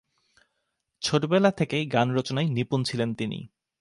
[1.01, 3.39] ছোটবেলা থেকেই গান রচনায় নিপুণ ছিলেন তিনি।